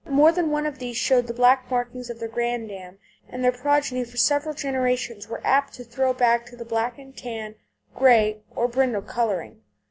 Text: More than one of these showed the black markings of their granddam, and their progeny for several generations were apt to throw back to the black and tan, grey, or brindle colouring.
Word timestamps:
More 0.09 0.31
than 0.31 0.49
one 0.49 0.65
of 0.65 0.79
these 0.79 0.97
showed 0.97 1.27
the 1.27 1.33
black 1.35 1.69
markings 1.69 2.09
of 2.09 2.19
their 2.19 2.27
granddam, 2.27 2.97
and 3.29 3.43
their 3.43 3.51
progeny 3.51 4.03
for 4.03 4.17
several 4.17 4.55
generations 4.55 5.27
were 5.27 5.45
apt 5.45 5.73
to 5.73 5.83
throw 5.83 6.11
back 6.11 6.43
to 6.47 6.55
the 6.55 6.65
black 6.65 6.97
and 6.97 7.15
tan, 7.15 7.53
grey, 7.93 8.41
or 8.55 8.67
brindle 8.67 9.03
colouring. 9.03 9.61